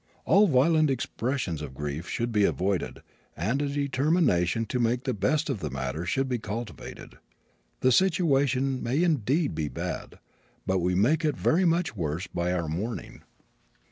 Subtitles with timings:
[0.25, 3.03] All violent expressions of grief should be avoided
[3.37, 7.19] and a determination to make the best of the matter should be cultivated.
[7.81, 10.17] The situation may indeed be bad,
[10.65, 13.21] but we make it very much worse by our mourning.